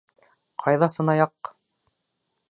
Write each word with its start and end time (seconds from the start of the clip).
Ҡайҙа 0.63 0.87
сынаяҡ! 0.93 1.51